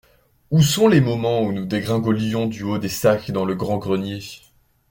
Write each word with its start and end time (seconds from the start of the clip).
Où 0.49 0.63
sont 0.63 0.87
les 0.87 0.99
moments 0.99 1.43
où 1.43 1.51
nous 1.53 1.67
dégringolions 1.67 2.47
du 2.47 2.63
haut 2.63 2.79
des 2.79 2.89
sacs 2.89 3.29
dans 3.29 3.45
le 3.45 3.53
grand 3.53 3.77
grenier. 3.77 4.23